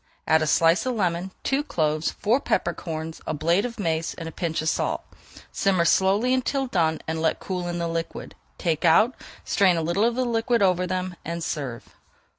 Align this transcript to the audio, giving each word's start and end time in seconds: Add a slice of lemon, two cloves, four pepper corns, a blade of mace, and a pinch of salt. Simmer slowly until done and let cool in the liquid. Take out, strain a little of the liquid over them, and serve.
Add 0.25 0.41
a 0.41 0.47
slice 0.47 0.87
of 0.87 0.95
lemon, 0.95 1.29
two 1.43 1.61
cloves, 1.63 2.09
four 2.09 2.39
pepper 2.39 2.73
corns, 2.73 3.21
a 3.27 3.35
blade 3.35 3.65
of 3.65 3.79
mace, 3.79 4.15
and 4.15 4.27
a 4.27 4.31
pinch 4.31 4.59
of 4.63 4.69
salt. 4.69 5.03
Simmer 5.51 5.85
slowly 5.85 6.33
until 6.33 6.65
done 6.65 7.01
and 7.07 7.21
let 7.21 7.39
cool 7.39 7.67
in 7.67 7.77
the 7.77 7.87
liquid. 7.87 8.33
Take 8.57 8.83
out, 8.83 9.13
strain 9.45 9.77
a 9.77 9.83
little 9.83 10.03
of 10.03 10.15
the 10.15 10.25
liquid 10.25 10.63
over 10.63 10.87
them, 10.87 11.15
and 11.23 11.43
serve. 11.43 11.93